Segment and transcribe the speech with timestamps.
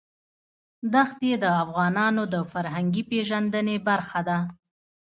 [0.93, 4.37] دښتې د افغانانو د فرهنګي پیژندنې برخه ده.